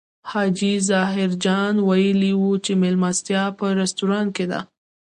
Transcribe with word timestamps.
حاجي 0.31 0.73
ظاهر 0.89 1.29
جان 1.43 1.75
ویلي 1.87 2.33
و 2.37 2.43
چې 2.65 2.71
مېلمستیا 2.81 3.43
په 3.57 3.65
رستورانت 3.81 4.29
کې 4.37 4.45
ده. 4.51 4.59